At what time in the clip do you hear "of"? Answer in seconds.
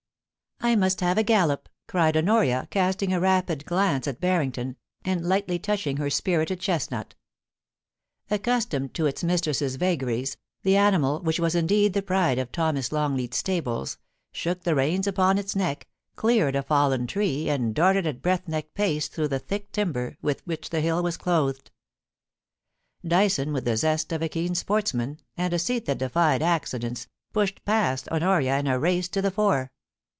12.37-12.51, 24.11-24.21